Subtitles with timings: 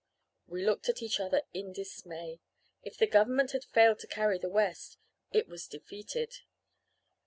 [0.47, 2.39] "We looked at each other in dismay.
[2.81, 4.97] If the Government had failed to carry the West,
[5.31, 6.39] it was defeated.